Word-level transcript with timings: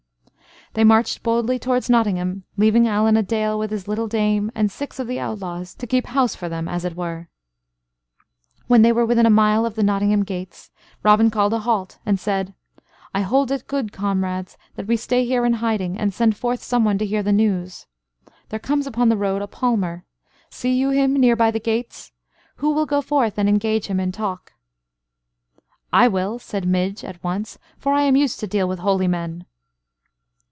They 0.73 0.85
marched 0.85 1.21
boldly 1.21 1.59
towards 1.59 1.89
Nottingham, 1.89 2.45
leaving 2.55 2.87
Allan 2.87 3.17
a 3.17 3.23
Dale 3.23 3.59
with 3.59 3.71
his 3.71 3.89
little 3.89 4.07
dame 4.07 4.49
and 4.55 4.71
six 4.71 4.99
of 4.99 5.07
the 5.07 5.19
outlaws 5.19 5.75
to 5.75 5.85
keep 5.85 6.07
house 6.07 6.33
for 6.33 6.47
them, 6.47 6.69
as 6.69 6.85
it 6.85 6.95
were. 6.95 7.27
When 8.67 8.81
they 8.81 8.93
were 8.93 9.05
within 9.05 9.25
a 9.25 9.29
mile 9.29 9.65
of 9.65 9.77
Nottingham 9.77 10.23
gates, 10.23 10.71
Robin 11.03 11.29
called 11.29 11.51
a 11.51 11.59
halt, 11.59 11.97
and 12.05 12.17
said: 12.17 12.53
"I 13.13 13.19
hold 13.19 13.51
it 13.51 13.67
good, 13.67 13.91
comrades, 13.91 14.57
that 14.77 14.87
we 14.87 14.95
stay 14.95 15.25
here 15.25 15.45
in 15.45 15.55
hiding, 15.55 15.97
and 15.97 16.13
send 16.13 16.37
forth 16.37 16.63
someone 16.63 16.97
to 16.99 17.05
hear 17.05 17.21
the 17.21 17.33
news. 17.33 17.85
There 18.47 18.57
comes 18.57 18.87
upon 18.87 19.09
the 19.09 19.17
road 19.17 19.41
a 19.41 19.47
palmer 19.47 20.05
see 20.49 20.71
you 20.73 20.91
him 20.91 21.13
near 21.15 21.35
by 21.35 21.51
the 21.51 21.59
gates? 21.59 22.13
Who 22.63 22.69
will 22.73 22.85
go 22.85 23.01
forth 23.01 23.37
and 23.37 23.49
engage 23.49 23.87
him 23.87 23.99
in 23.99 24.13
talk?" 24.13 24.53
"I 25.91 26.07
will," 26.07 26.39
said 26.39 26.65
Midge, 26.65 27.03
at 27.03 27.21
once; 27.21 27.59
"for 27.77 27.91
I 27.91 28.03
am 28.03 28.15
used 28.15 28.39
to 28.39 28.47
deal 28.47 28.69
with 28.69 28.79
holy 28.79 29.09
men." 29.09 29.43